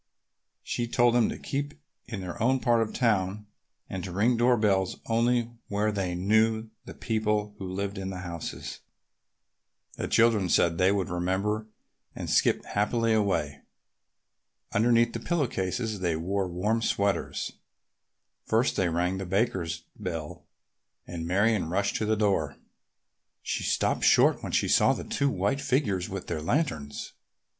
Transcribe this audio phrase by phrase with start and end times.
[0.63, 1.75] She told them to keep
[2.07, 3.45] in their own part of town
[3.87, 8.21] and to ring door bells only where they knew the people who lived in the
[8.21, 8.79] houses.
[9.97, 11.67] The children said they would remember
[12.15, 13.61] and skipped happily away.
[14.73, 17.59] Underneath the pillow cases they wore warm sweaters.
[18.43, 20.47] First they rang the Bakers' bell
[21.05, 22.57] and Marion rushed to the door.
[23.43, 27.13] She stopped short when she saw the two white figures with their lanterns.